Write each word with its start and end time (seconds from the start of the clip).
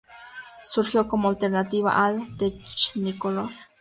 Surgió 0.63 1.07
como 1.07 1.29
alternativa 1.29 2.03
al 2.03 2.35
Technicolor. 2.35 3.51